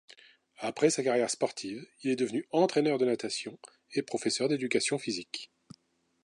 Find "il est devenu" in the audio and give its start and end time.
2.01-2.47